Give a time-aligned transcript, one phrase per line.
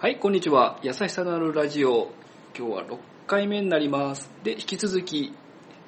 [0.00, 0.78] はい、こんにちは。
[0.82, 2.12] 優しさのあるラジオ。
[2.56, 4.30] 今日は6回目になります。
[4.44, 5.34] で、引き続き、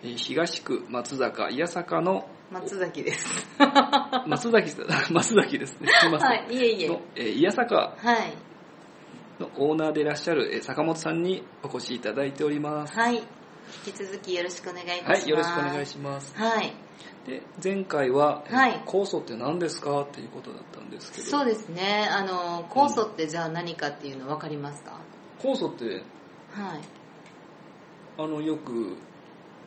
[0.02, 3.46] えー東区松坂伊谷坂の松崎です。
[4.26, 4.72] 松崎
[5.12, 5.88] 松崎ですね。
[6.00, 6.28] すいません。
[6.28, 6.88] はい、いえいえ。
[6.88, 8.32] の、えー伊谷坂はい。
[9.38, 12.98] のオーナーでいらっしゃる、えー坂本さんにお越しいただいております。
[12.98, 13.22] はい。
[13.86, 15.22] 引き続きよろしくお願いいたします。
[15.22, 16.34] はい、よろしくお願いします。
[16.36, 16.72] はい。
[17.26, 22.08] で、前回は、えーはい酵素って何ですかっていうことだったんですけど、そうですね。
[22.10, 24.98] あの、酵素ってじゃあ何かっていうの分かりますか、
[25.38, 25.84] 酵素って、
[26.52, 26.80] はい。
[28.18, 28.96] あの、よく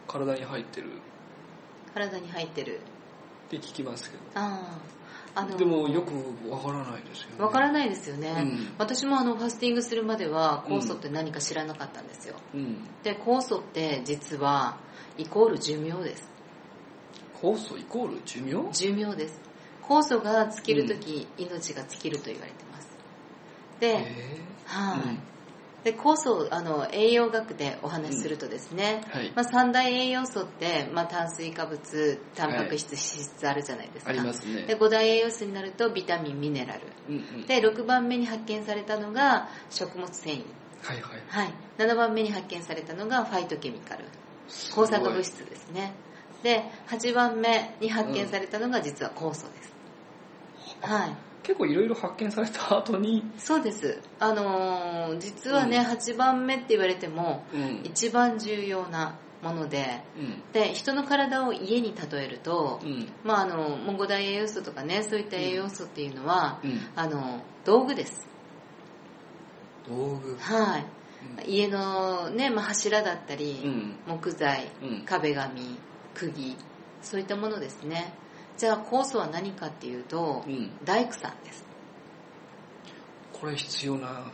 [0.08, 0.90] 体に入ってる
[1.94, 2.80] 体に入ってる。
[3.48, 4.94] って聞きますけど、ああ。
[5.36, 6.14] あの、でもよく
[6.50, 7.36] わからないですよね。
[7.38, 8.34] 分からないですよね。
[8.38, 12.36] うん私もあの、ファスティングするまでは酵素って何か知らなかったんですよ。
[12.54, 12.78] うん。
[13.04, 14.78] で、酵素って実は、
[15.18, 16.30] イコール寿命です。
[17.42, 18.72] 酵素イコール寿命？
[18.72, 19.40] 寿命です。
[19.82, 22.88] 酵素が尽きるとき、命が尽きると言われてます。
[23.80, 25.20] で、えはい、うん
[25.84, 29.32] で酵素あの栄養学でお話しするとですね、ーはい。
[29.36, 34.12] まあ、三大栄養素って、まあ、炭水化物タンパク質、脂質あるじゃないですか。
[34.12, 34.64] ありますね。
[34.64, 34.78] で。
[34.78, 36.82] 5大栄養素になるとビタミンミネラル。
[37.10, 37.46] うんうん。
[37.46, 40.44] で6番目に発見されたのが食物繊維、
[40.84, 41.22] はいはい。
[41.28, 44.06] はい、7番目に発見されたのがファイトケミカル。
[44.74, 45.94] 抗酸化物質ですね。
[46.44, 49.74] で8番目に発見されたのが実は酵素です、
[50.82, 57.82] はい結構いろいろ発見された 後に、そうですあのー実はね、うん8番目って言われてもうん。
[57.84, 60.42] 一番重要なものでうん。
[60.54, 63.08] で人の体を家に例えると、うん。
[63.24, 66.80] まあ、あのもう5大栄養素とかねそういった栄養素っていうのは、うん。
[66.96, 68.28] あの道具です
[69.88, 70.38] 道具。
[70.40, 70.86] はい
[71.48, 73.96] 家の、ねまあ、柱だったり、うん。
[74.08, 75.06] 木材うん。
[75.06, 75.78] 壁紙
[76.14, 76.56] 釘
[77.02, 78.14] そういったものですね
[78.64, 80.72] じゃあ酵素は何かっていうと、うん。
[80.86, 81.66] 大工さんです
[83.34, 84.32] これ必要な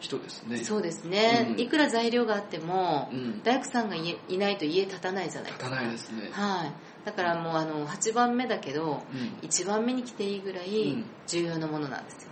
[0.00, 0.58] 人ですね。
[0.58, 3.42] そうですね、うんいくら材料があっても、うん。
[3.42, 6.28] 大工さんがいいないと家建たないじゃないですか立たないですね。
[6.30, 6.72] はい
[7.06, 9.48] だからもうあの8番目だけどうん。
[9.48, 12.30] 1番目に来ていいぐらういん重要なものなんですよ、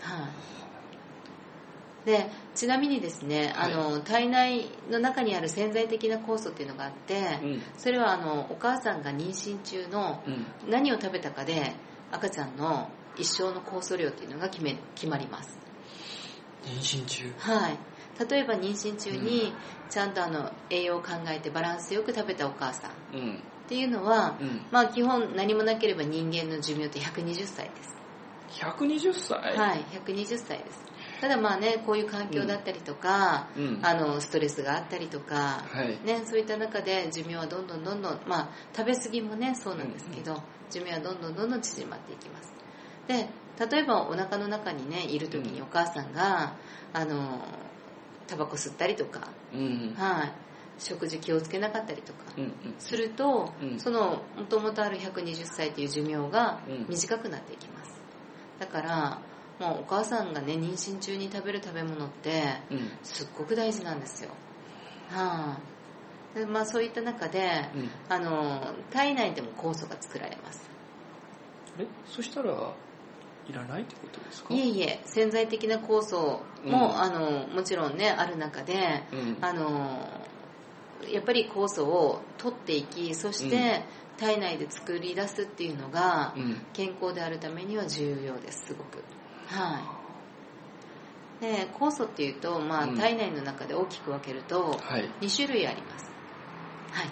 [0.00, 0.28] はい
[2.04, 7.62] でちなみにですね、はいあの体内の中にある潜在的な酵素っていうのがあって、うん。
[7.76, 10.46] それはあのお母さんが妊娠中のうん。
[10.70, 11.74] 何を食べたかで
[12.10, 15.58] 赤ちゃんの一生の酵素量っていうのが決め決まります
[16.64, 17.32] 妊娠中？
[17.38, 17.78] はい
[18.28, 19.52] 例えば妊娠中に
[19.90, 23.42] ちゃんとあの栄養を考えてバランスよく食べたお母さんっうん。
[23.68, 24.62] ていうのは、うん。
[24.70, 27.94] まあ基本何もなければ人間の寿命って120歳です
[28.62, 29.56] 120歳？
[29.56, 30.87] はい120歳です
[31.20, 33.78] ただまあねこういう環境だったりとか、うん。
[33.82, 36.06] あのストレスがあったりとか、はい。
[36.06, 40.40] ね、そういった中で寿命はどんどんどんどん、まあ、食べ過ぎもねそうなんですけど、
[40.70, 42.52] 寿命はどんどんどんどん縮まっていきます
[43.08, 43.28] で
[43.70, 46.54] 例えばお腹の中にねいる時にお母さんが、
[46.92, 47.40] あの
[48.26, 49.94] タバコ吸ったりとか、うん。
[49.96, 50.32] はい、
[50.78, 52.44] 食事気をつけなかったりとかうん。
[52.44, 52.52] うん。
[52.78, 58.00] すると、うんそのもともとある120歳という寿命がうん短くなっていきます
[58.60, 59.18] だから
[59.58, 62.90] もうお母さんがね妊娠中に食べる食べ物ってうん。
[63.02, 64.30] すっごく大事なんですよ。
[65.10, 65.58] は
[66.36, 67.90] い、でまあそういった中で、うん。
[68.08, 70.68] あの体内でも酵素が作られます。
[71.78, 74.52] えそしたらいらないってことですか？
[74.54, 80.06] いえいえ潜在的な酵素も、うんあのもちろんねある中で、うんあの
[81.10, 83.82] やっぱり酵素を取っていきそして
[84.18, 89.02] 体内で作り出すっていうのがうん健康であるためには重要ですすごく。
[89.48, 89.80] は
[91.40, 91.40] い。
[91.40, 92.96] で酵素っていうと、まあ、うん。
[92.96, 95.08] 体内の中で大きく分けると、はい。
[95.20, 96.10] 2種類あります。
[96.92, 97.10] はい。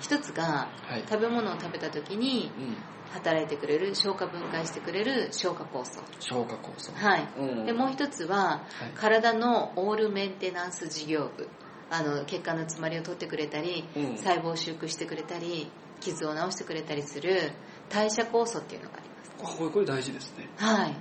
[0.00, 1.04] 一つがはい。
[1.08, 2.76] 食べ物を食べた時にうん。
[3.10, 6.00] 働いてくれる消化分解してくれる消化酵素。
[6.20, 6.92] 消化酵素。
[6.94, 7.28] はい。
[7.38, 7.66] うん。
[7.66, 8.90] でもう一つははい。
[8.94, 11.48] 体のオールメンテナンス事業部。
[11.90, 14.16] あの血管の詰まりを取ってくれたりうん。
[14.16, 15.70] 細胞を修復してくれたり
[16.00, 17.52] 傷を治してくれたりする
[17.88, 19.54] 代謝酵素っていうのがあります。
[19.54, 20.48] あこれこれ大事ですね。
[20.56, 20.94] はい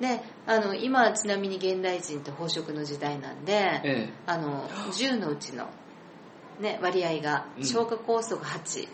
[0.00, 5.68] であの今ちなみに現代人って飽食の時代なんで、えあの10のうちの、
[6.60, 7.64] ね、割合がうん。
[7.64, 8.88] 消化酵素が8、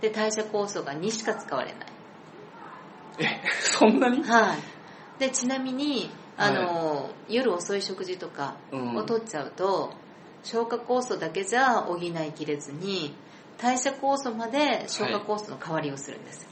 [0.00, 1.86] で代謝酵素が2しか使われない、
[3.18, 4.22] ええそんなに？
[4.22, 4.58] はい、
[5.18, 8.96] でちなみにあの、夜遅い食事とかうん。
[8.96, 9.92] を取っちゃうと、
[10.42, 13.14] 消化酵素だけじゃ補いきれずに
[13.58, 16.42] 代謝酵素まで消化酵素の代わりをするんです。
[16.44, 16.48] よ、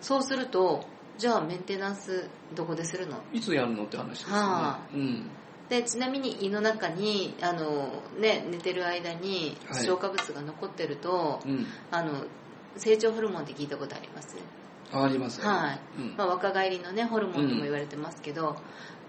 [0.00, 0.86] そうすると
[1.18, 3.18] じゃあメンテナンスどこでするの？
[3.32, 4.34] いつやるのって話ですよね。
[4.36, 5.30] はうん。
[5.68, 9.84] でちなみに胃の中にあの、ね、寝てる間にはい。
[9.84, 11.66] 消化物が残ってると、うん。
[11.90, 12.24] あの
[12.76, 14.36] 成長ホルモンって聞いたことあります？
[14.92, 15.80] ありますはい。
[15.98, 16.14] うん。
[16.16, 18.56] まあ、若返りのねホルモンとも言われてますけど、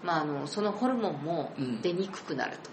[0.03, 1.81] まあ、あのそのホルモンもうん。
[1.81, 2.69] 出にくくなると、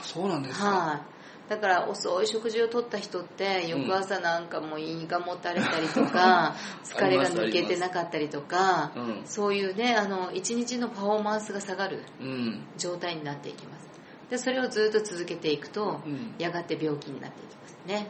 [0.00, 0.66] あそうなんですか。
[0.66, 1.15] はい
[1.48, 9.22] だから遅い食事をとった人って翌朝なんかもう胃がもたれたりとか、 疲れが抜けてなかったりとかうん。
[9.24, 12.66] そういうねあの一日のパフォーマンスが下がるうん。
[12.76, 13.86] 状態になっていきます。
[14.30, 16.34] でそれをずっと続けていくとうん。
[16.38, 18.08] やがて病気になっていきますね。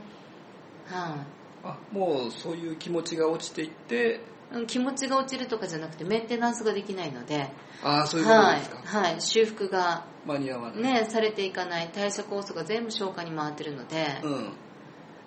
[0.87, 1.19] はい、
[1.65, 4.36] あもうそういう気持ちが落ちていってうん
[4.67, 7.51] 気持ちが落ちるとかじゃなくてメンテナンスができないので
[7.83, 14.53] ああそういうことはいですか、、はい、修復が、間に合わない、ね、されていかない代謝酵素が全部消化に回ってるので、うん。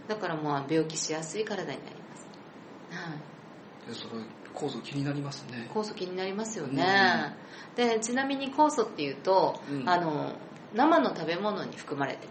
[0.08, 2.28] だからもう病気しやすい体になります、
[2.92, 3.16] は
[3.86, 4.24] い、でそれ
[4.56, 5.70] 酵素気になりますね。
[5.74, 7.36] 酵素気になりますよね、
[7.76, 9.90] でちなみに酵素っていうと、うん。
[9.90, 10.34] あの
[10.74, 12.28] 生の食べ物に含まれて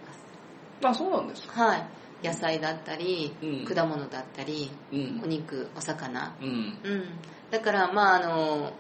[0.81, 1.55] まあそうなんですか。
[1.55, 1.87] すはい
[2.23, 3.65] 野菜だったり、うん。
[3.65, 5.21] 果物だったりうん。
[5.23, 6.35] お肉お魚。
[6.41, 6.49] うん。
[6.83, 7.05] うん。
[7.51, 8.73] だからまああの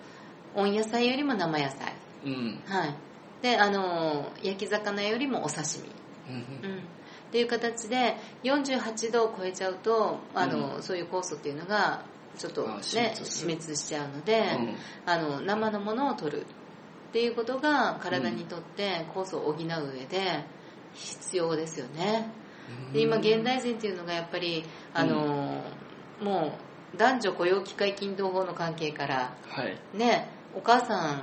[0.55, 1.94] 温野菜よりも生野菜。
[2.25, 2.61] うん。
[2.67, 2.94] はい。
[3.43, 5.62] であの焼き魚よりもお刺
[6.29, 6.35] 身。
[6.35, 6.70] うん。
[6.70, 6.79] うん。
[6.79, 6.81] っ
[7.31, 12.02] ていう形で48度を超えちゃうとあの、そういう酵素っていうのが
[12.38, 14.75] ちょっとあね死滅しちゃうので、うん。
[15.06, 16.46] あの生のものを取る。
[17.08, 20.44] っていうことが体にとって酵素を補う上で
[20.93, 22.31] 必要ですよね
[22.93, 25.62] で今現代人っていうのがやっぱりあの、
[26.23, 26.59] も
[26.94, 29.76] う男女雇用機会均等法の関係からはい。
[29.97, 31.23] ねお母さ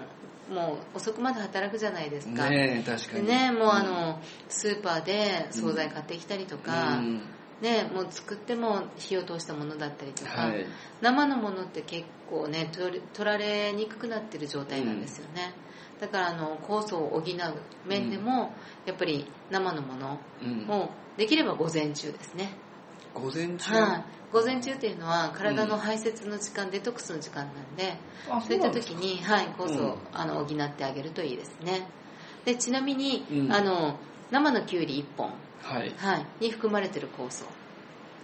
[0.50, 3.26] んもう遅くまで働くじゃないですか、ねえ確かに。
[3.26, 7.22] でねもうあのスーパーで惣菜買ってきたりとか、うん。
[7.62, 10.66] ねもう作っても火を通したものだったりとか、はい。
[11.02, 15.54] 生のものって結構ね取られにくくなってる状態なんですよね、
[16.00, 17.24] だからあの酵素を補う
[17.88, 18.54] 面でも、
[18.86, 20.70] やっぱり生のものうん。
[20.70, 22.58] をできれば午前中ですね、
[23.14, 23.74] 午前中？
[23.74, 24.04] はい。
[24.34, 27.98] 午前中っていうのは体の排泄の時間、デトックスの時間なんで
[28.30, 29.98] あそういった時に、はい、酵素を、うん。
[30.12, 31.88] あの補ってあげるといいですね。
[32.44, 33.54] でちなみに、うん。
[33.54, 33.98] あの
[34.32, 35.32] 生のきゅうり1本、
[35.62, 35.94] はい。
[35.96, 37.46] はい、に含まれてる酵素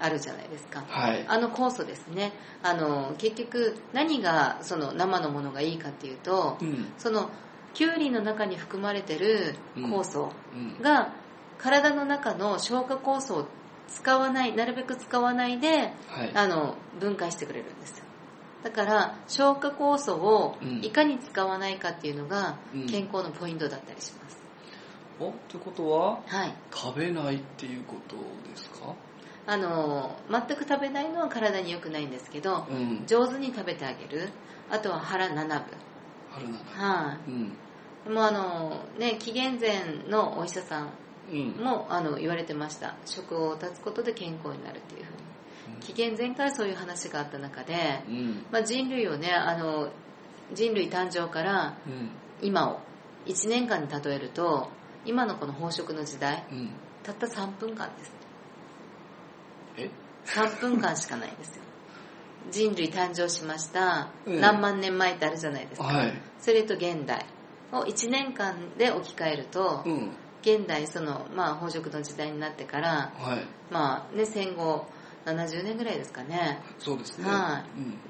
[0.02, 0.84] あるじゃないですか。
[0.90, 1.26] はい。
[1.28, 2.34] あの酵素ですね。
[2.62, 6.92] あの結局何がその生のものがいいかっていうとうん。
[6.98, 7.30] その
[7.74, 10.82] きゅうりの中に含まれてる酵素うん。
[10.82, 11.14] が
[11.58, 13.48] 体の中の消化酵素を
[13.88, 16.32] 使わないなるべく使わないではい。
[16.34, 18.06] あの分解してくれるんですよ。
[18.64, 20.84] だから消化酵素をうん。
[20.84, 22.86] いかに使わないかっていうのがうん。
[22.88, 24.38] 健康のポイントだったりします、
[25.20, 26.54] おってことははい。
[26.74, 28.16] 食べないっていうこと
[28.50, 28.94] ですか？
[29.48, 33.04] あの全く食べないのは体に良くないんですけどうん。
[33.08, 34.30] 上手に食べてあげる。
[34.70, 35.48] あとは腹7分
[36.32, 36.58] 春な。
[36.58, 37.54] はうん。
[38.08, 40.90] い、もうあのね紀元前のお医者さん
[41.32, 41.64] うん。
[41.64, 42.96] もあの言われてました。
[43.06, 45.22] 食を断つことで健康になるっていうふうに。
[45.82, 48.46] 紀元前からそういう話があった中で、うん。
[48.52, 49.90] まあ、人類をねあの
[50.54, 52.10] 人類誕生からうん。
[52.42, 52.80] 今を
[53.26, 54.70] 1年間に例えると
[55.06, 56.70] 今のこの飽食の時代うん。
[57.04, 58.12] たった3分間です。
[59.78, 59.90] え
[60.26, 61.64] ？3分間しかないんですよ
[62.50, 66.14] 人類誕生しました、ええ何万年前ってあるじゃないですか、はい。
[66.40, 67.26] それと現代
[67.72, 70.12] を1年間で置き換えると、うん。
[70.42, 73.46] 現代その、まあ、飽食の時代になってから、はい。
[73.72, 74.88] まあね、戦後
[75.26, 76.60] 70年ぐらいですかね。
[76.80, 77.30] そうですね。
[77.30, 77.64] は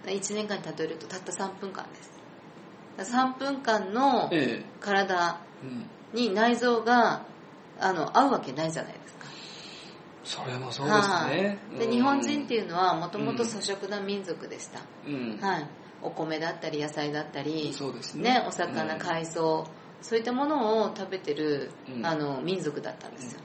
[0.05, 0.11] うん。
[0.11, 3.11] 1年間に例えるとたった3分間です。
[3.13, 4.65] 3分間のええ。
[4.79, 5.85] 体うん。
[6.13, 7.25] に内臓が
[7.79, 9.25] あの合うわけないじゃないですか
[10.23, 11.59] それもそうですね。
[11.71, 11.79] はい。
[11.79, 15.37] で日本人っていうのはもともと粗食な民族でした、うん。
[15.41, 15.67] はい、
[16.01, 18.35] お米だったり野菜だったり、そうですね。
[18.35, 18.99] ね、お魚、うん。
[18.99, 19.67] 海藻
[20.01, 22.05] そういったものを食べてる、うん。
[22.05, 23.39] あの民族だったんですよ。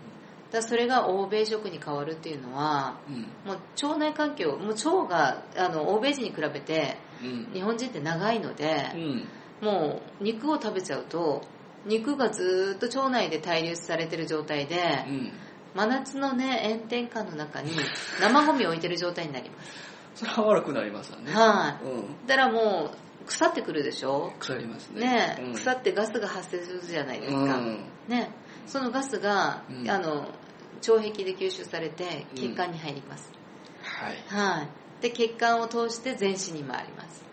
[0.51, 3.23] だからそれが欧米食に変わるっていうのはうん。
[3.51, 7.51] もう腸内環境もう腸があの欧米人に比べてうん。
[7.53, 9.25] 日本人って長いのでう、ん。
[9.63, 11.43] もう肉を食べちゃうと
[11.87, 15.33] 肉がずーっと腸内で対流されてる状態で、うん
[15.77, 17.71] 真夏のね炎天下の中に
[18.21, 19.71] 生ゴミを置いてる状態になります。
[20.15, 21.31] それは悪くなりますわね。
[21.31, 22.27] はい、うん。
[22.27, 22.91] だからも
[23.23, 24.33] う腐ってくるでしょ？
[24.39, 25.01] 腐りますね。
[25.01, 25.53] ね、うん。
[25.53, 27.85] 腐ってガスが発生するじゃないですか、うん。
[28.09, 28.31] ね、
[28.67, 29.91] そのガスが、うん。
[29.91, 30.29] あの
[30.77, 33.31] 腸壁で吸収されて血管に入ります、
[33.83, 34.17] はい。
[34.29, 34.69] はい。
[35.03, 37.25] で血管を通して全身に回ります。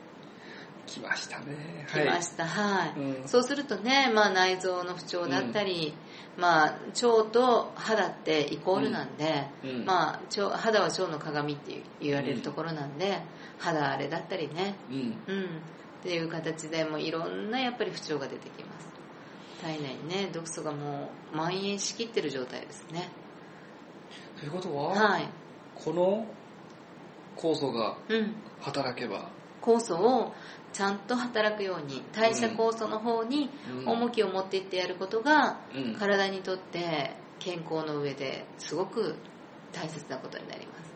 [0.85, 1.87] 来ましたね。
[1.93, 2.45] 来ました。
[2.45, 3.27] はい、うん。
[3.27, 5.93] そうするとね、まあ、内臓の不調だったり、
[6.37, 13.21] まあ、腸と肌ってイコールなんで、うんまあ、腸肌は腸の鏡って言われるところなんで、
[13.59, 14.97] 肌荒れだったりね、うん。
[14.97, 15.47] うん、っ
[16.01, 18.87] ていう形でもういろんなやっぱり不調が出てきます。
[19.61, 23.09] 体内にね毒素がもう蔓延しきってる状態ですね。
[24.39, 25.29] ということははい。
[25.75, 26.25] この
[27.37, 28.35] 酵素がうん。
[28.59, 29.29] 働けば、
[29.61, 30.33] 酵素を
[30.73, 33.49] ちゃんと働くように代謝酵素の方に
[33.85, 33.89] うん。
[33.89, 35.95] 重きを持っていってやることがうん。
[35.95, 39.15] 体にとって健康の上ですごく
[39.71, 40.93] 大切なことになります。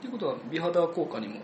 [0.00, 1.40] ということは美肌効果にも？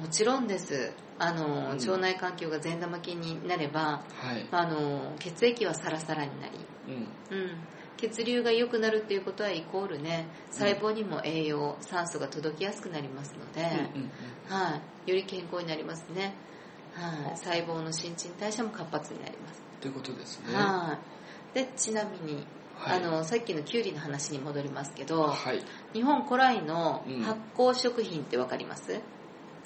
[0.00, 0.92] もちろんです。
[1.18, 1.76] あの、うん。
[1.76, 6.58] 腸内環境が善玉菌になればはい、あの血液はサラサラになり、
[6.88, 7.38] うん。
[7.38, 7.50] うん、
[7.96, 13.62] 血流が良くなるっていうことはイコールね細胞にも栄養酸素が届きやすくなりますので、
[13.94, 14.10] うんうん
[14.48, 16.34] はい、より健康になりますね、
[16.94, 20.54] はい、細胞の新陳代謝も活発になります、ということですね。
[20.54, 20.98] は
[21.54, 22.44] い、でちなみに、
[22.76, 22.98] はい。
[22.98, 25.62] あのさっきのキュウリの話に戻りますけどはい。
[25.92, 27.22] 日本古来のうん。
[27.22, 29.00] 発酵食品って分かります、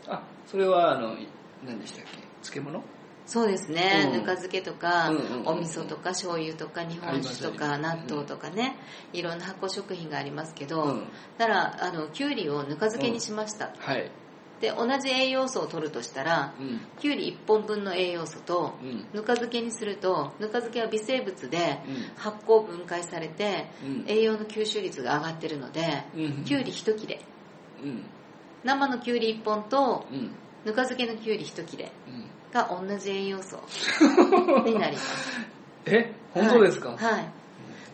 [0.08, 1.26] あそれはあのい
[1.64, 2.18] 何でしたっけ？
[2.42, 2.82] 漬物？
[3.26, 4.12] そうですね、うん。
[4.12, 5.40] ぬか漬けとか、うんうんうん。
[5.40, 8.76] うんお味噌とか醤油とか日本酒とか納豆とかね、
[9.12, 11.04] いろんな発酵食品がありますけど、うん。
[11.36, 14.10] だからあのきゅうりをぬか漬けにしました、はい。
[14.60, 16.80] で同じ栄養素を取るとしたらうん。
[16.98, 19.04] きゅうり1本分の栄養素とうん。
[19.12, 22.16] ぬか漬けにするとぬか漬けは微生物でうん。
[22.16, 24.04] 発酵分解されてうん。
[24.06, 26.44] 栄養の吸収率が上がってるのでうん。
[26.44, 27.20] きゅうり1切れ。
[27.82, 28.04] うん。
[28.64, 30.30] 生のきゅうり1本とうん。
[30.64, 31.90] ぬか漬けのきゅうり1切れ。
[32.08, 33.60] うんが同じ栄養素
[34.64, 35.40] になります。
[35.86, 37.28] え本当ですか、はい、はい。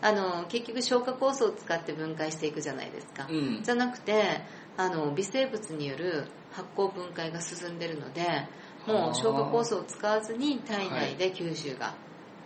[0.01, 3.63] あの結局消化酵素を使って分解していくじゃないですか、うん。
[3.63, 4.41] じゃなくて
[4.75, 8.47] あの微生物による発酵分解が進んでるので
[8.85, 11.93] もう消化酵素を使わずに体内で吸収が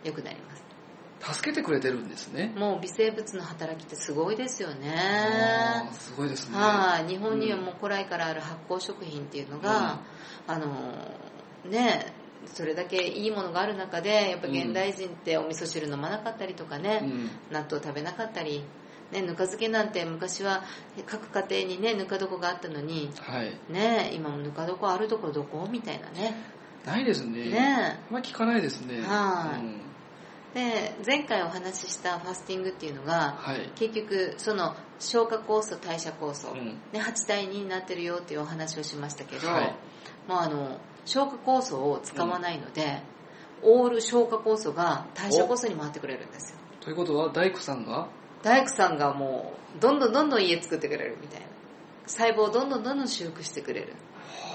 [0.04, 0.64] 良くなります、
[1.36, 2.54] 助けてくれてるんですね。
[2.56, 5.90] もう微生物の働きってすごいですよね。
[5.94, 6.58] すごいですね。
[6.58, 7.10] はい。
[7.10, 10.00] 日本にはもう古来からある発酵食品っていうのが、
[10.46, 10.68] あの
[11.66, 12.14] ね
[12.46, 17.30] それだけいいものがある中でやっぱ現代人ってお味噌汁飲まなかったりとかね、うん。
[17.52, 18.64] 納豆食べなかったり、
[19.12, 20.64] ね、ぬか漬けなんて昔は
[21.06, 23.58] 各家庭にねぬか床があったのにはい。
[23.70, 25.68] ね今もぬか床あるところどこ？
[25.70, 26.36] みたいなね。
[26.86, 27.50] ないですね。
[27.50, 27.98] ね。
[28.08, 29.02] あんまり聞かないですね。
[29.02, 29.60] はい。
[29.60, 29.82] うん。
[30.54, 33.72] で前回お話ししたファスティングっていうのがはい。
[33.76, 36.80] 結局その消化酵素代謝酵素、うん。
[36.94, 39.76] ね、8対2になってるよっていうお話をしましたけど、はい。
[40.30, 43.02] もうあの消化酵素を使わないので、
[43.64, 46.60] オール消化酵素が代謝酵素に回ってくれるんですよ。
[46.82, 48.08] ということは大工さんが？
[48.44, 51.48] 大工さんがもうどんどんどんどん家作ってくれるみたいな。
[52.06, 53.94] 細胞をどんどんどんどん修復してくれる。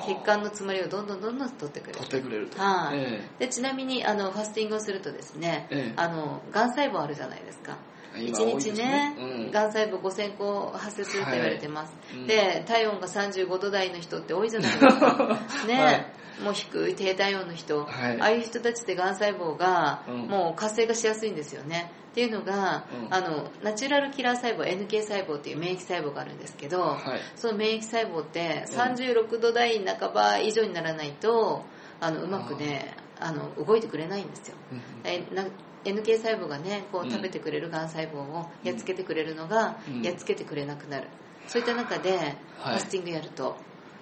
[0.06, 1.98] 血管の詰まりをどんどんどんどん取ってくれる。
[1.98, 2.58] 取ってくれると。
[2.60, 2.98] はい。
[2.98, 5.92] えでちなみにあのファスティングをするとですね、ええ。
[5.96, 7.72] あのがん細胞あるじゃないですか。
[7.72, 7.76] え
[8.14, 9.50] 1今多いです日ねうん。
[9.50, 12.26] がん細胞5000個発生すると言われてます、うん。
[12.26, 15.38] で体温が35度台の人って多いじゃないですか。
[15.66, 16.06] ね、はい。
[16.42, 18.20] もう低い低体温の人、はい。
[18.20, 20.16] ああいう人たちってがん細胞がうん。
[20.28, 21.92] もう活性化しやすいんですよね。
[22.12, 23.14] っていうのが、うん。
[23.14, 27.20] あのナチュラルキラー細胞 NK 細胞っていう免疫細胞があるんですけど、はい。
[27.36, 28.76] その免疫細胞ってうん。
[28.76, 31.64] 36度台半ば以上にならないと
[32.02, 35.44] あのうまくねあの動いてくれないんですようんえな
[35.84, 37.10] NK 細胞がねこううん。
[37.10, 40.02] 食べてくれるがん細胞をやっつけてくれるのが、うん。
[40.02, 41.08] やっつけてくれなくなる。
[41.48, 42.76] そういった中でフはい。
[42.76, 43.56] ァスティングやると、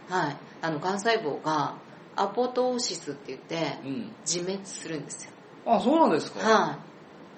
[0.09, 1.77] はい、あのがん細胞が
[2.17, 4.13] アポトーシスって言ってうん。
[4.27, 5.31] 自滅するんですよ。
[5.67, 6.41] あそうなんですか？
[6.41, 6.79] は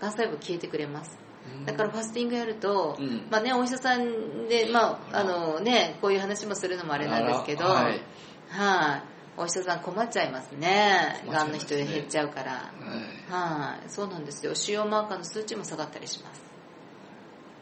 [0.01, 1.19] い、がん細胞消えてくれます。
[1.59, 1.65] うん。
[1.67, 3.27] だからファスティングやると、うん。
[3.31, 8.01] まあね、お医者さんで、まああのね、こういう話もするのもあれなんですけど、はい。
[8.49, 9.03] はい
[9.37, 12.53] お医者さん困っちゃいますね、が困っちゃいますねんの人で減っちゃうから。
[12.53, 12.59] は
[13.31, 14.55] いはい、そうなんですよ。
[14.55, 16.43] 腫瘍マーカーの数値も下がったりします。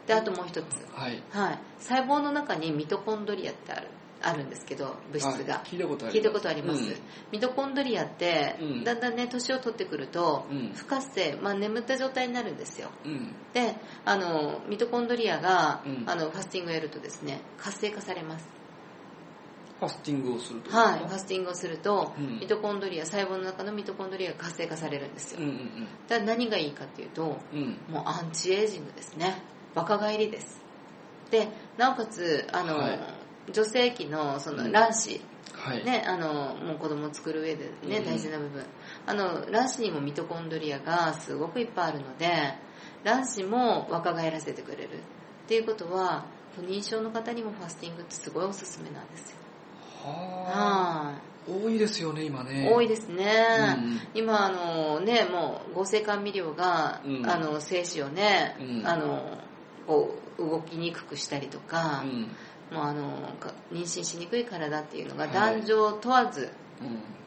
[0.07, 0.65] で、あともう一つ。
[0.93, 1.59] はいはい。
[1.79, 3.87] 細胞の中にミトコンドリアってある、
[4.21, 5.63] あるんですけど、物質があ。
[5.63, 6.83] 聞いたことあります聞いたことあります。
[6.83, 6.95] うん
[7.31, 12.89] ミトコンドリアって、うんだんだんね、年を取ってくると、うん不活性、まあ眠った状態になるんですよ。
[13.05, 18.60] うんで、あの、ミトコンドリアが、うんあの、ファスティングをやるとですね、活性化されます。
[19.81, 20.69] ファスティングをすると。
[20.69, 20.99] はい。
[20.99, 22.39] ファスティングをすると、うん。
[22.39, 25.39] ミトコンドリア、細胞の中のミトコンドリアが活性化されるんですよ。
[25.41, 27.59] うんうんだから何がいいかっていうと、うん。
[27.59, 29.41] うんもうアンチエイジングですね。
[29.73, 30.61] 若返りです。
[31.31, 31.47] で
[31.77, 32.99] なおかつあの、はい。
[33.51, 34.71] 女性器のそのうん。
[34.71, 35.19] 卵子、
[35.53, 35.83] はい。
[35.83, 38.05] ね、あのもう子供を作る上でね、うん。
[38.05, 38.63] 大事な部分。
[39.07, 42.53] あの卵子にもミトコンドリアがすごくいっぱいあるので
[43.03, 44.89] 卵子も若返らせてくれる。
[45.45, 49.40] っていうことは不妊症の方にもファスティングってすごいおすすめなんですよ
[50.03, 52.69] は多いですよね今ね。
[52.71, 53.25] 多いですね、
[54.13, 54.19] うん。
[54.21, 57.29] 今あのねもう合成甘味料が、うん。
[57.29, 58.87] あの精子をね、うん。
[58.87, 59.37] あの
[59.87, 62.75] こう動きにくくしたりとかう、ん。
[62.75, 65.61] もうあのか妊娠しにくい体っていうのがはい。
[65.61, 66.51] 男女問わず、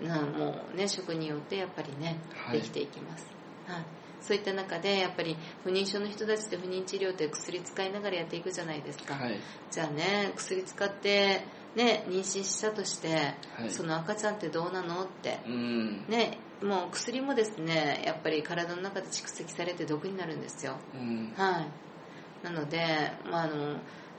[0.01, 0.09] うん。
[0.09, 2.59] なもうね食によってやっぱりね、はい。
[2.59, 3.27] できていきます、
[3.67, 3.85] はい、
[4.21, 9.39] そういった中でやっぱり不妊症の人たちって不妊治療って薬使いながらやっていくじゃないですか、はい。
[9.71, 11.43] じゃあね薬使って
[11.77, 13.71] ね、妊娠したとして、はい。
[13.71, 16.05] その赤ちゃんってどうなのって、うん。
[16.09, 20.77] ね、もう薬もですねやっぱり体の中で蓄積されて毒になるんですよ。
[20.95, 21.33] うん。
[21.37, 22.45] はい。
[22.45, 23.57] なので、まあ、あの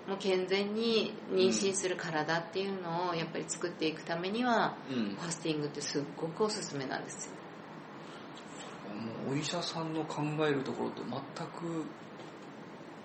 [0.07, 5.15] もう健全に妊娠する体っていうのをやっぱり作っていくためには、うん。
[5.15, 7.31] ファスティングってすっごくおすすめなんですよ。
[9.29, 11.11] お医者さんの考えるところと全
[11.47, 11.85] く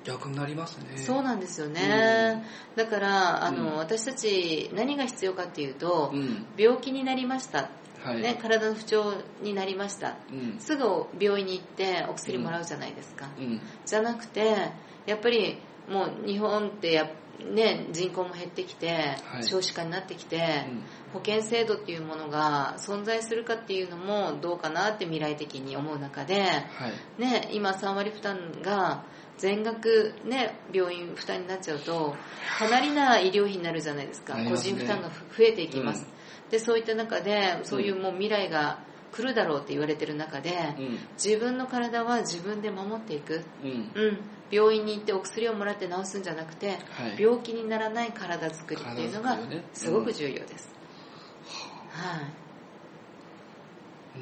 [0.05, 0.97] 逆になりますね。
[0.97, 2.45] そうなんですよね、
[2.77, 3.77] だからあの、うん。
[3.77, 6.47] 私たち何が必要かっていうと、うん。
[6.57, 7.71] 病気になりました、
[8.03, 8.21] はい。
[8.21, 10.17] ね、体の不調になりました。
[10.33, 10.57] うん。
[10.59, 10.85] すぐ
[11.19, 13.61] 病院に行ってお薬もらうじゃないですか、うん。
[13.85, 14.73] じゃなくて
[15.07, 17.11] やっぱりもう日本ってや、
[17.53, 19.45] ね、人口も減ってきて、はい。
[19.45, 20.83] 少子化になってきて、うん。
[21.13, 27.21] 保険制度っていうものが存在するかっていうのもどうかなって未来的に思う中で、はい。
[27.21, 29.05] ね、今3割負担が
[29.41, 32.15] 全額、ね、病院負担になっちゃうと
[32.59, 34.35] かなりな医療費になるじゃないですか。
[34.35, 34.45] ね。
[34.57, 36.07] 人負担が増えていきます、
[36.51, 38.79] でそういった中でそういうもう未来が
[39.13, 40.99] 来るだろうって言われてる中で、うん。
[41.15, 43.91] 自分の体は自分で守っていく、うん。
[43.95, 44.19] うん、
[44.51, 46.75] 病院に行ってお薬をもらって治すんじゃなくて、は
[47.19, 47.21] い。
[47.21, 49.39] 病気にならない体作りっていうのが
[49.73, 50.69] すごく重要です、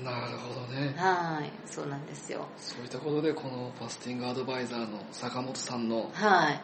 [0.04, 0.94] なるほどね。
[0.96, 2.46] はいはいそうなんですよ。
[2.56, 6.60] そういったことでこのファスティングアドバイザーの坂本さんのはい。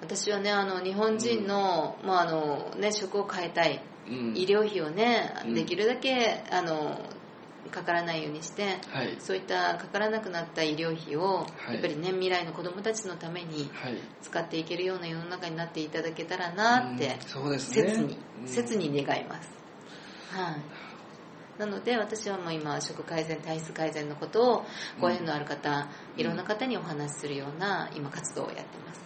[0.00, 3.82] 私はねあの日本人の,、まああのね、食を変えたい。
[4.08, 4.34] うん。
[4.36, 5.54] 医療費をね、うん。
[5.54, 6.98] できるだけあの
[7.70, 9.16] かからないようにしてはい。
[9.18, 11.74] そういったかからなくなった医療費を、はい。
[11.74, 13.98] やっぱりね未来の子供たちのためにはい。
[14.22, 17.90] 使っていけるような世の中になっていただけたらなって、うんそうですね。
[17.90, 18.48] 切に、うん。
[18.48, 19.50] 切に願います。
[20.30, 20.79] はい
[21.60, 24.64] なので私はもう今食改善体質改善のことを
[24.98, 29.00] ご縁のある方、いろんな方にお話しするような今活動をやってます。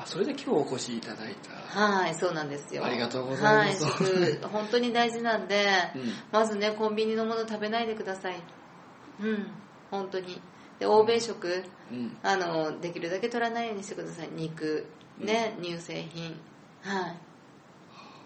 [0.00, 1.80] あそれで今日お越しいただいた。
[1.80, 2.82] はいそうなんですよ。
[2.84, 3.84] ありがとうございます。
[3.84, 6.12] はい食本当に大事なんで、うん。
[6.32, 8.42] まずねコンビニのもの食べないでください。
[9.20, 9.46] うん
[9.90, 10.40] 本当に。
[10.78, 11.62] で欧米食
[11.92, 12.16] うん。
[12.22, 14.30] あのできるだけ取らないようにしてください。
[14.32, 14.86] 肉
[15.18, 16.40] ね、乳製品。
[16.80, 17.16] はい。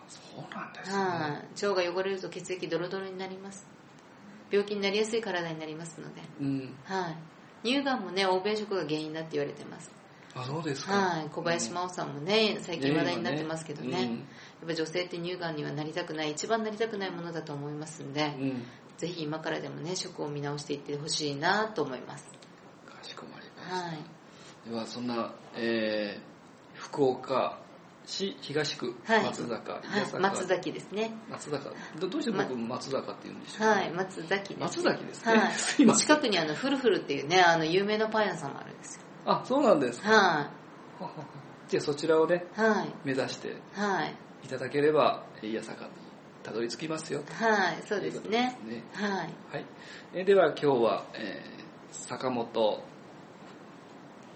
[0.09, 0.97] そうなんですね。
[0.99, 1.65] はい。
[1.65, 3.67] 腸が汚れると血液ドロドロになります
[4.53, 6.21] 病気になりやすい体になりますので。
[6.41, 6.77] うん。
[6.85, 7.11] は
[7.65, 7.67] い。
[7.67, 9.91] 乳がんもね欧米食が原因だって言われてます。
[10.35, 10.93] あそうですか。
[10.93, 11.29] はい。
[11.31, 13.89] 小林真央さんもね最近話題になってますけどね。
[13.89, 14.27] うん
[14.63, 18.63] やっぱ女性って乳がんにはなりたくない一番なりたくないものだと思いますんで、うん。
[18.97, 22.25] ぜひ今からでもね食を見直していってほしいなと思います。
[22.87, 23.87] かしこまりました。
[23.89, 24.71] はい。
[24.71, 26.33] ではそんな、えー
[26.75, 27.59] 福岡
[28.05, 29.25] 市東区はい。
[29.25, 31.13] 松坂、はい、松崎ですね。
[31.31, 31.71] 松坂。
[31.99, 35.51] どどうして僕松坂って言うんでしょう、はい松崎です松崎ですね、は
[35.95, 35.97] い。
[35.97, 39.03] 近くにあのフルフルっていうねあの有名なパン屋さんもあるんですよ。
[39.27, 40.11] あそうなんですか。
[40.11, 40.51] は
[41.69, 42.95] じゃあそちらをねいはい。
[43.05, 44.15] 目指してはい。
[44.45, 45.91] いただければえー八坂に
[46.43, 47.21] たどり着きますよ。
[47.23, 48.59] とはいそうですね。
[48.65, 48.85] ね。
[48.93, 49.11] はい。
[49.11, 49.65] はい、
[50.15, 51.63] えーでは今日は、えー
[51.93, 52.83] 坂本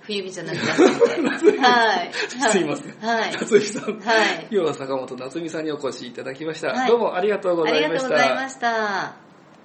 [0.07, 2.13] 冬美じゃなくなってはい。
[2.13, 2.65] すい。
[2.65, 3.33] ませんはい。
[3.33, 4.39] 夏美さん、はい。
[4.43, 6.89] 今日は坂本夏美さんにお越しいただきました、はい。
[6.89, 9.26] どうもありがとうごありがとうざいましたございました